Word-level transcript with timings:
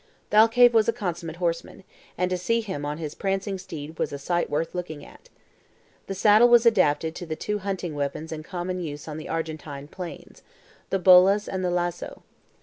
Thalcave 0.31 0.73
was 0.73 0.89
a 0.89 0.93
consummate 0.93 1.35
horseman, 1.35 1.83
and 2.17 2.31
to 2.31 2.37
see 2.39 2.61
him 2.61 2.85
on 2.87 2.97
his 2.97 3.13
prancing 3.13 3.59
steed 3.59 3.99
was 3.99 4.11
a 4.11 4.17
sight 4.17 4.49
worth 4.49 4.73
looking 4.73 5.05
at. 5.05 5.29
The 6.07 6.15
saddle 6.15 6.49
was 6.49 6.65
adapted 6.65 7.13
to 7.13 7.27
the 7.27 7.35
two 7.35 7.59
hunting 7.59 7.93
weapons 7.93 8.31
in 8.31 8.41
common 8.41 8.79
use 8.79 9.07
on 9.07 9.17
the 9.17 9.29
Argentine 9.29 9.87
plains 9.87 10.41
the 10.89 10.97
BOLAS 10.97 11.47
and 11.47 11.63
the 11.63 11.69
LAZO. 11.69 12.23